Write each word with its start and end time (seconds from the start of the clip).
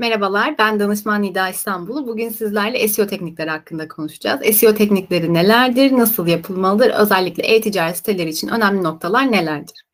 Merhabalar, 0.00 0.58
ben 0.58 0.80
danışman 0.80 1.22
Nida 1.22 1.48
İstanbul. 1.48 2.06
Bugün 2.06 2.28
sizlerle 2.28 2.88
SEO 2.88 3.06
teknikleri 3.06 3.50
hakkında 3.50 3.88
konuşacağız. 3.88 4.56
SEO 4.56 4.74
teknikleri 4.74 5.34
nelerdir, 5.34 5.92
nasıl 5.92 6.26
yapılmalıdır, 6.26 6.90
özellikle 6.90 7.42
e-ticaret 7.42 7.96
siteleri 7.96 8.30
için 8.30 8.48
önemli 8.48 8.82
noktalar 8.82 9.32
nelerdir? 9.32 9.84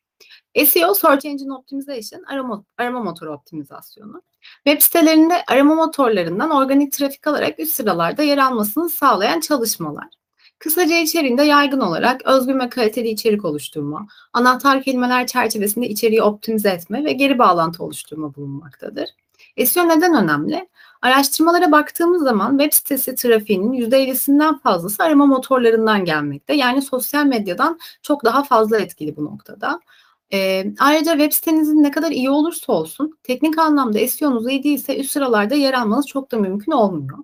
SEO, 0.67 0.95
Search 0.95 1.27
Engine 1.27 1.53
Optimization, 1.53 2.23
arama, 2.23 2.64
arama 2.79 3.03
motoru 3.03 3.32
optimizasyonu. 3.32 4.23
Web 4.64 4.81
sitelerinde 4.81 5.35
arama 5.49 5.75
motorlarından 5.75 6.50
organik 6.50 6.93
trafik 6.93 7.27
alarak 7.27 7.61
üst 7.61 7.75
sıralarda 7.75 8.23
yer 8.23 8.39
almasını 8.39 8.91
sağlayan 8.91 9.41
çalışmalar. 9.41 10.09
Kısaca 10.59 10.99
içeriğinde 10.99 11.43
yaygın 11.43 11.81
olarak 11.81 12.27
özgün 12.27 12.61
ve 12.61 12.68
kaliteli 12.68 13.09
içerik 13.09 13.45
oluşturma, 13.45 14.07
anahtar 14.32 14.82
kelimeler 14.82 15.27
çerçevesinde 15.27 15.89
içeriği 15.89 16.23
optimize 16.23 16.68
etme 16.68 17.05
ve 17.05 17.13
geri 17.13 17.39
bağlantı 17.39 17.85
oluşturma 17.85 18.35
bulunmaktadır. 18.35 19.09
SEO 19.58 19.89
neden 19.89 20.14
önemli? 20.14 20.68
Araştırmalara 21.03 21.72
baktığımız 21.72 22.22
zaman 22.22 22.58
web 22.58 22.72
sitesi 22.72 23.14
trafiğinin 23.14 23.72
%50'sinden 23.72 24.58
fazlası 24.58 25.03
arama 25.03 25.26
motorlarından 25.26 26.04
gelmekte. 26.04 26.54
Yani 26.54 26.82
sosyal 26.82 27.26
medyadan 27.26 27.79
çok 28.03 28.25
daha 28.25 28.43
fazla 28.45 28.79
etkili 28.79 29.17
bu 29.17 29.25
noktada. 29.25 29.81
E, 30.32 30.64
ayrıca 30.81 31.12
web 31.12 31.32
sitenizin 31.32 31.82
ne 31.82 31.90
kadar 31.90 32.11
iyi 32.11 32.31
olursa 32.31 32.72
olsun 32.72 33.19
teknik 33.22 33.59
anlamda 33.59 34.09
SEO'nuz 34.09 34.48
iyi 34.48 34.64
değilse 34.64 35.00
üst 35.00 35.11
sıralarda 35.11 35.55
yer 35.55 35.75
almanız 35.75 36.06
çok 36.06 36.33
da 36.33 36.39
mümkün 36.39 36.73
olmuyor. 36.73 37.19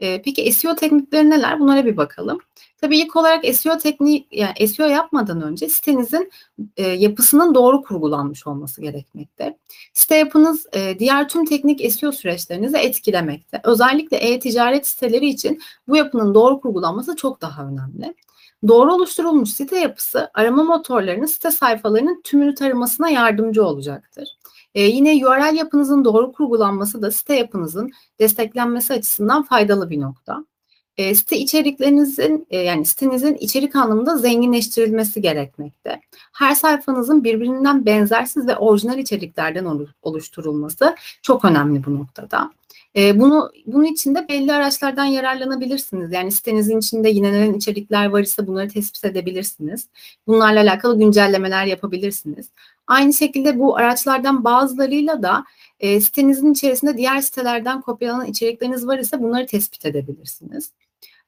E, 0.00 0.22
peki 0.22 0.52
SEO 0.52 0.74
teknikleri 0.74 1.30
neler? 1.30 1.60
Bunlara 1.60 1.84
bir 1.84 1.96
bakalım. 1.96 2.38
Tabii 2.80 2.98
ilk 2.98 3.16
olarak 3.16 3.44
SEO 3.54 3.78
tekniği, 3.78 4.26
yani 4.30 4.68
SEO 4.68 4.86
yapmadan 4.86 5.42
önce 5.42 5.68
sitenizin 5.68 6.30
e, 6.76 6.86
yapısının 6.88 7.54
doğru 7.54 7.82
kurgulanmış 7.82 8.46
olması 8.46 8.80
gerekmekte. 8.80 9.58
Site 9.92 10.16
yapınız 10.16 10.66
e, 10.72 10.98
diğer 10.98 11.28
tüm 11.28 11.44
teknik 11.44 11.92
SEO 11.92 12.12
süreçlerinizi 12.12 12.76
etkilemekte. 12.76 13.60
Özellikle 13.64 14.16
e-ticaret 14.16 14.86
siteleri 14.86 15.28
için 15.28 15.60
bu 15.88 15.96
yapının 15.96 16.34
doğru 16.34 16.60
kurgulanması 16.60 17.16
çok 17.16 17.40
daha 17.40 17.66
önemli. 17.66 18.14
Doğru 18.68 18.94
oluşturulmuş 18.94 19.50
site 19.50 19.78
yapısı 19.78 20.30
arama 20.34 20.62
motorlarının 20.62 21.26
site 21.26 21.50
sayfalarının 21.50 22.20
tümünü 22.24 22.54
taramasına 22.54 23.10
yardımcı 23.10 23.64
olacaktır. 23.64 24.37
Ee, 24.78 24.82
yine 24.82 25.26
URL 25.26 25.54
yapınızın 25.56 26.04
doğru 26.04 26.32
kurgulanması 26.32 27.02
da 27.02 27.10
site 27.10 27.36
yapınızın 27.36 27.90
desteklenmesi 28.20 28.92
açısından 28.92 29.42
faydalı 29.42 29.90
bir 29.90 30.00
nokta. 30.00 30.44
E, 30.96 31.14
site 31.14 31.38
içeriklerinizin 31.38 32.46
e, 32.50 32.58
yani 32.58 32.84
sitenizin 32.84 33.34
içerik 33.34 33.76
anlamında 33.76 34.16
zenginleştirilmesi 34.16 35.22
gerekmekte. 35.22 36.00
Her 36.32 36.54
sayfanızın 36.54 37.24
birbirinden 37.24 37.86
benzersiz 37.86 38.46
ve 38.46 38.56
orijinal 38.56 38.98
içeriklerden 38.98 39.88
oluşturulması 40.02 40.96
çok 41.22 41.44
önemli 41.44 41.84
bu 41.84 41.94
noktada. 41.94 42.50
E, 42.96 43.20
bunu 43.20 43.52
bunun 43.66 43.84
için 43.84 44.14
de 44.14 44.28
belli 44.28 44.52
araçlardan 44.52 45.04
yararlanabilirsiniz. 45.04 46.12
Yani 46.12 46.32
sitenizin 46.32 46.78
içinde 46.78 47.08
yinelenen 47.08 47.54
içerikler 47.54 48.06
var 48.06 48.20
ise 48.20 48.46
bunları 48.46 48.68
tespit 48.68 49.04
edebilirsiniz. 49.04 49.88
Bunlarla 50.26 50.60
alakalı 50.60 50.98
güncellemeler 50.98 51.66
yapabilirsiniz. 51.66 52.48
Aynı 52.88 53.12
şekilde 53.12 53.58
bu 53.58 53.76
araçlardan 53.76 54.44
bazılarıyla 54.44 55.22
da 55.22 55.44
e, 55.80 56.00
sitenizin 56.00 56.52
içerisinde 56.52 56.96
diğer 56.96 57.20
sitelerden 57.20 57.80
kopyalanan 57.80 58.26
içerikleriniz 58.26 58.86
var 58.86 58.98
ise 58.98 59.22
bunları 59.22 59.46
tespit 59.46 59.86
edebilirsiniz. 59.86 60.72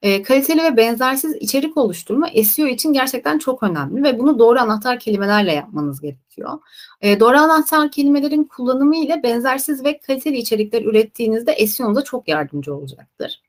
E, 0.01 0.23
kaliteli 0.23 0.63
ve 0.63 0.77
benzersiz 0.77 1.35
içerik 1.35 1.77
oluşturma 1.77 2.27
SEO 2.43 2.67
için 2.67 2.93
gerçekten 2.93 3.37
çok 3.37 3.63
önemli 3.63 4.03
ve 4.03 4.19
bunu 4.19 4.39
doğru 4.39 4.59
anahtar 4.59 4.99
kelimelerle 4.99 5.53
yapmanız 5.53 6.01
gerekiyor. 6.01 6.59
E, 7.01 7.19
doğru 7.19 7.37
anahtar 7.37 7.91
kelimelerin 7.91 8.43
kullanımı 8.43 8.95
ile 8.95 9.23
benzersiz 9.23 9.85
ve 9.85 9.99
kaliteli 9.99 10.37
içerikler 10.37 10.81
ürettiğinizde 10.81 11.67
SEO'nuza 11.67 12.03
çok 12.03 12.27
yardımcı 12.27 12.75
olacaktır. 12.75 13.41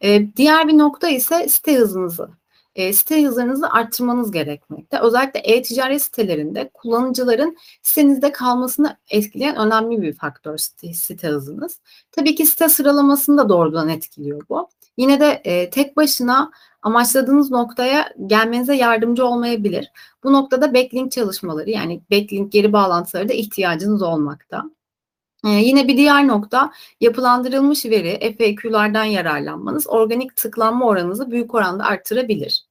E, 0.00 0.36
diğer 0.36 0.68
bir 0.68 0.78
nokta 0.78 1.08
ise 1.08 1.48
site 1.48 1.74
hızınızı 1.74 2.39
e, 2.74 2.92
site 2.92 3.24
hızlarınızı 3.24 3.70
arttırmanız 3.70 4.30
gerekmekte. 4.30 4.98
Özellikle 5.00 5.40
e-ticaret 5.40 6.02
sitelerinde 6.02 6.70
kullanıcıların 6.74 7.56
sitenizde 7.82 8.32
kalmasını 8.32 8.96
etkileyen 9.10 9.56
önemli 9.56 10.02
bir 10.02 10.12
faktör 10.12 10.56
site, 10.56 10.92
site 10.92 11.28
hızınız. 11.28 11.80
Tabii 12.12 12.34
ki 12.34 12.46
site 12.46 12.68
sıralamasını 12.68 13.38
da 13.38 13.48
doğrudan 13.48 13.88
etkiliyor 13.88 14.42
bu. 14.48 14.68
Yine 14.96 15.20
de 15.20 15.40
e, 15.44 15.70
tek 15.70 15.96
başına 15.96 16.50
amaçladığınız 16.82 17.50
noktaya 17.50 18.12
gelmenize 18.26 18.74
yardımcı 18.74 19.26
olmayabilir. 19.26 19.92
Bu 20.24 20.32
noktada 20.32 20.74
backlink 20.74 21.12
çalışmaları 21.12 21.70
yani 21.70 22.00
backlink 22.10 22.52
geri 22.52 22.72
bağlantıları 22.72 23.28
da 23.28 23.32
ihtiyacınız 23.32 24.02
olmakta. 24.02 24.64
Ee, 25.44 25.48
yine 25.48 25.88
bir 25.88 25.96
diğer 25.96 26.28
nokta 26.28 26.72
yapılandırılmış 27.00 27.84
veri 27.84 28.36
FAQ'lardan 28.38 29.04
yararlanmanız 29.04 29.86
organik 29.88 30.36
tıklanma 30.36 30.86
oranınızı 30.86 31.30
büyük 31.30 31.54
oranda 31.54 31.84
arttırabilir. 31.84 32.64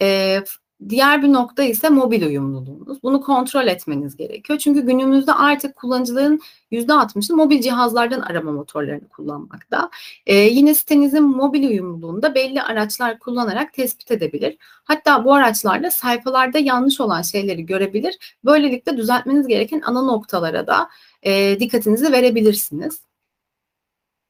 Ee, 0.00 0.42
Diğer 0.88 1.22
bir 1.22 1.32
nokta 1.32 1.62
ise 1.62 1.88
mobil 1.88 2.22
uyumluluğunuz. 2.26 3.02
Bunu 3.02 3.20
kontrol 3.20 3.66
etmeniz 3.66 4.16
gerekiyor. 4.16 4.58
Çünkü 4.58 4.80
günümüzde 4.86 5.32
artık 5.32 5.76
kullanıcıların 5.76 6.40
%60'ı 6.72 7.36
mobil 7.36 7.60
cihazlardan 7.60 8.20
arama 8.20 8.52
motorlarını 8.52 9.08
kullanmakta. 9.08 9.90
Ee, 10.26 10.34
yine 10.34 10.74
sitenizin 10.74 11.22
mobil 11.22 11.68
uyumluluğunu 11.68 12.22
da 12.22 12.34
belli 12.34 12.62
araçlar 12.62 13.18
kullanarak 13.18 13.72
tespit 13.72 14.10
edebilir. 14.10 14.56
Hatta 14.84 15.24
bu 15.24 15.34
araçlarla 15.34 15.90
sayfalarda 15.90 16.58
yanlış 16.58 17.00
olan 17.00 17.22
şeyleri 17.22 17.66
görebilir. 17.66 18.36
Böylelikle 18.44 18.96
düzeltmeniz 18.96 19.46
gereken 19.46 19.82
ana 19.84 20.02
noktalara 20.02 20.66
da 20.66 20.88
e, 21.22 21.60
dikkatinizi 21.60 22.12
verebilirsiniz. 22.12 23.00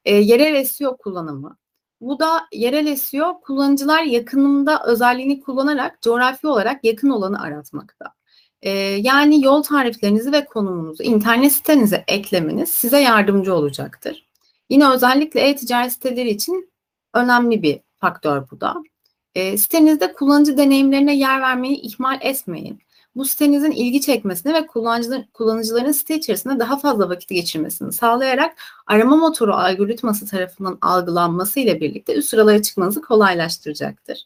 E, 0.05 0.15
yerel 0.15 0.65
SEO 0.65 0.97
kullanımı. 0.97 1.57
Bu 2.05 2.19
da 2.19 2.47
yerel 2.53 2.97
SEO 2.97 3.41
kullanıcılar 3.41 4.03
yakınında 4.03 4.83
özelliğini 4.87 5.41
kullanarak 5.41 6.03
coğrafi 6.03 6.47
olarak 6.47 6.85
yakın 6.85 7.11
olanı 7.11 7.43
aratmakta. 7.43 8.07
Ee, 8.63 8.71
yani 8.81 9.45
yol 9.45 9.63
tariflerinizi 9.63 10.33
ve 10.33 10.45
konumunuzu 10.45 11.03
internet 11.03 11.53
sitenize 11.53 12.05
eklemeniz 12.09 12.69
size 12.69 13.01
yardımcı 13.01 13.55
olacaktır. 13.55 14.27
Yine 14.71 14.91
özellikle 14.91 15.41
e-ticaret 15.41 15.93
siteleri 15.93 16.31
için 16.31 16.71
önemli 17.15 17.63
bir 17.63 17.81
faktör 17.97 18.51
bu 18.51 18.61
da. 18.61 18.75
E, 19.35 19.59
sitenizde 19.59 20.13
kullanıcı 20.13 20.57
deneyimlerine 20.57 21.17
yer 21.17 21.41
vermeyi 21.41 21.77
ihmal 21.77 22.19
etmeyin 22.21 22.79
bu 23.17 23.25
sitenizin 23.25 23.71
ilgi 23.71 24.01
çekmesini 24.01 24.55
ve 24.55 24.67
kullanıcıların, 24.67 25.25
kullanıcıların 25.33 25.93
site 25.93 26.17
içerisinde 26.17 26.59
daha 26.59 26.79
fazla 26.79 27.09
vakit 27.09 27.29
geçirmesini 27.29 27.93
sağlayarak 27.93 28.57
arama 28.87 29.17
motoru 29.17 29.55
algoritması 29.55 30.27
tarafından 30.27 30.79
algılanması 30.81 31.61
ile 31.61 31.81
birlikte 31.81 32.15
üst 32.15 32.29
sıralara 32.29 32.63
çıkmanızı 32.63 33.03
kolaylaştıracaktır. 33.03 34.19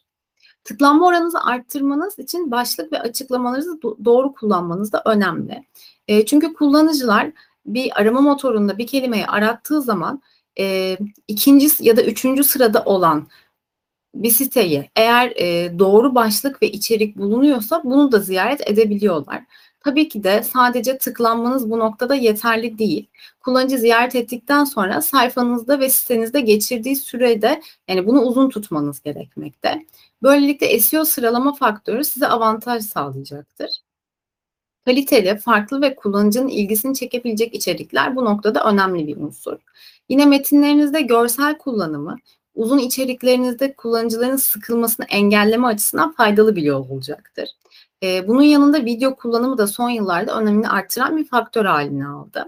Tıklanma 0.63 1.07
oranınızı 1.07 1.39
arttırmanız 1.39 2.19
için 2.19 2.51
başlık 2.51 2.91
ve 2.91 2.99
açıklamalarınızı 2.99 3.81
doğru 3.81 4.33
kullanmanız 4.33 4.91
da 4.91 5.01
önemli. 5.05 5.63
E, 6.07 6.25
çünkü 6.25 6.53
kullanıcılar 6.53 7.31
bir 7.65 8.01
arama 8.01 8.21
motorunda 8.21 8.77
bir 8.77 8.87
kelimeyi 8.87 9.25
arattığı 9.25 9.81
zaman 9.81 10.21
e, 10.59 10.97
ikinci 11.27 11.69
ya 11.79 11.97
da 11.97 12.03
üçüncü 12.03 12.43
sırada 12.43 12.83
olan 12.85 13.27
bir 14.15 14.31
siteyi 14.31 14.89
eğer 14.95 15.33
e, 15.35 15.79
doğru 15.79 16.15
başlık 16.15 16.61
ve 16.61 16.71
içerik 16.71 17.17
bulunuyorsa 17.17 17.81
bunu 17.83 18.11
da 18.11 18.19
ziyaret 18.19 18.69
edebiliyorlar. 18.71 19.43
Tabii 19.83 20.09
ki 20.09 20.23
de 20.23 20.43
sadece 20.43 20.97
tıklanmanız 20.97 21.69
bu 21.69 21.79
noktada 21.79 22.15
yeterli 22.15 22.77
değil. 22.79 23.07
Kullanıcı 23.39 23.77
ziyaret 23.77 24.15
ettikten 24.15 24.63
sonra 24.63 25.01
sayfanızda 25.01 25.79
ve 25.79 25.89
sitenizde 25.89 26.41
geçirdiği 26.41 26.95
sürede 26.95 27.61
yani 27.87 28.07
bunu 28.07 28.21
uzun 28.21 28.49
tutmanız 28.49 29.01
gerekmekte. 29.01 29.85
Böylelikle 30.23 30.79
SEO 30.79 31.05
sıralama 31.05 31.53
faktörü 31.53 32.03
size 32.03 32.27
avantaj 32.27 32.83
sağlayacaktır. 32.83 33.69
Kaliteli, 34.85 35.37
farklı 35.37 35.81
ve 35.81 35.95
kullanıcının 35.95 36.47
ilgisini 36.47 36.95
çekebilecek 36.95 37.55
içerikler 37.55 38.15
bu 38.15 38.25
noktada 38.25 38.63
önemli 38.63 39.07
bir 39.07 39.17
unsur. 39.17 39.57
Yine 40.09 40.25
metinlerinizde 40.25 41.01
görsel 41.01 41.57
kullanımı, 41.57 42.17
uzun 42.55 42.77
içeriklerinizde 42.77 43.73
kullanıcıların 43.73 44.35
sıkılmasını 44.35 45.05
engelleme 45.05 45.67
açısından 45.67 46.11
faydalı 46.11 46.55
bir 46.55 46.63
yol 46.63 46.89
olacaktır. 46.89 47.49
E, 48.03 48.27
bunun 48.27 48.41
yanında 48.41 48.85
video 48.85 49.15
kullanımı 49.15 49.57
da 49.57 49.67
son 49.67 49.89
yıllarda 49.89 50.39
önemini 50.39 50.69
artıran 50.69 51.17
bir 51.17 51.27
faktör 51.27 51.65
haline 51.65 52.07
aldı. 52.07 52.45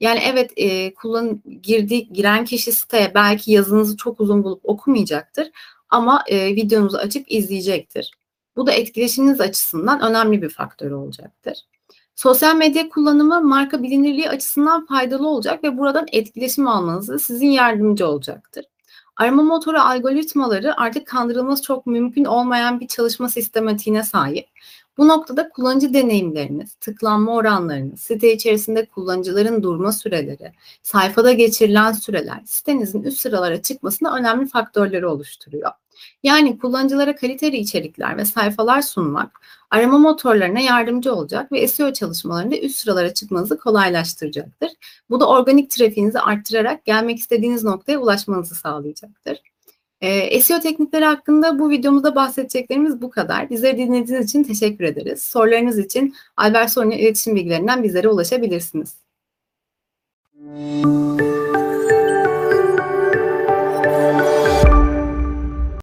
Yani 0.00 0.20
evet 0.26 0.52
e, 0.56 0.94
kullan 0.94 1.42
girdi 1.62 2.08
giren 2.12 2.44
kişi 2.44 2.72
siteye 2.72 3.14
belki 3.14 3.52
yazınızı 3.52 3.96
çok 3.96 4.20
uzun 4.20 4.44
bulup 4.44 4.60
okumayacaktır 4.64 5.50
ama 5.88 6.24
e, 6.26 6.46
videonuzu 6.46 6.96
açıp 6.96 7.24
izleyecektir. 7.28 8.12
Bu 8.56 8.66
da 8.66 8.72
etkileşiminiz 8.72 9.40
açısından 9.40 10.00
önemli 10.00 10.42
bir 10.42 10.48
faktör 10.48 10.90
olacaktır. 10.90 11.58
Sosyal 12.14 12.56
medya 12.56 12.88
kullanımı 12.88 13.40
marka 13.40 13.82
bilinirliği 13.82 14.30
açısından 14.30 14.86
faydalı 14.86 15.28
olacak 15.28 15.64
ve 15.64 15.78
buradan 15.78 16.06
etkileşim 16.12 16.68
almanızı 16.68 17.18
sizin 17.18 17.50
yardımcı 17.50 18.06
olacaktır. 18.06 18.64
Arama 19.16 19.42
motoru 19.42 19.78
algoritmaları 19.78 20.80
artık 20.80 21.06
kandırılması 21.06 21.62
çok 21.62 21.86
mümkün 21.86 22.24
olmayan 22.24 22.80
bir 22.80 22.86
çalışma 22.86 23.28
sistematiğine 23.28 24.02
sahip. 24.02 24.46
Bu 24.98 25.08
noktada 25.08 25.48
kullanıcı 25.48 25.94
deneyimleriniz, 25.94 26.74
tıklanma 26.74 27.34
oranlarınız, 27.34 28.00
site 28.00 28.32
içerisinde 28.32 28.86
kullanıcıların 28.86 29.62
durma 29.62 29.92
süreleri, 29.92 30.52
sayfada 30.82 31.32
geçirilen 31.32 31.92
süreler 31.92 32.40
sitenizin 32.44 33.02
üst 33.02 33.20
sıralara 33.20 33.62
çıkmasında 33.62 34.16
önemli 34.16 34.48
faktörleri 34.48 35.06
oluşturuyor. 35.06 35.70
Yani 36.22 36.58
kullanıcılara 36.58 37.16
kaliteli 37.16 37.56
içerikler 37.56 38.16
ve 38.16 38.24
sayfalar 38.24 38.82
sunmak 38.82 39.40
arama 39.70 39.98
motorlarına 39.98 40.60
yardımcı 40.60 41.14
olacak 41.14 41.52
ve 41.52 41.68
SEO 41.68 41.92
çalışmalarında 41.92 42.56
üst 42.56 42.78
sıralara 42.78 43.14
çıkmanızı 43.14 43.58
kolaylaştıracaktır. 43.58 44.70
Bu 45.10 45.20
da 45.20 45.28
organik 45.28 45.70
trafiğinizi 45.70 46.20
arttırarak 46.20 46.84
gelmek 46.84 47.18
istediğiniz 47.18 47.64
noktaya 47.64 47.98
ulaşmanızı 47.98 48.54
sağlayacaktır. 48.54 49.51
E, 50.02 50.40
SEO 50.40 50.60
teknikleri 50.60 51.04
hakkında 51.04 51.58
bu 51.58 51.70
videomuzda 51.70 52.14
bahsedeceklerimiz 52.14 53.02
bu 53.02 53.10
kadar. 53.10 53.50
Bizleri 53.50 53.78
dinlediğiniz 53.78 54.26
için 54.26 54.42
teşekkür 54.44 54.84
ederiz. 54.84 55.22
Sorularınız 55.22 55.78
için 55.78 56.14
Albert 56.36 56.70
Sorun'un 56.70 56.90
iletişim 56.90 57.36
bilgilerinden 57.36 57.82
bizlere 57.82 58.08
ulaşabilirsiniz. 58.08 58.94
Müzik 60.34 61.61